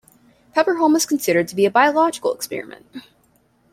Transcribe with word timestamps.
Peberholm 0.55 0.95
is 0.95 1.05
considered 1.05 1.47
to 1.47 1.55
be 1.55 1.63
a 1.63 1.69
biological 1.69 2.33
experiment. 2.33 2.87